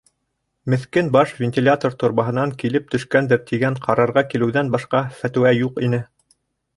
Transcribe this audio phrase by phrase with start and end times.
[0.73, 6.01] Меҫкен баш вентилятор торбаһынан килеп төшкәндер тигән ҡарарға килеүҙән башҡа фәтеүә юҡ ине.